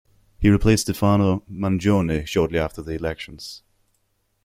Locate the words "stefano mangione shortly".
0.87-2.57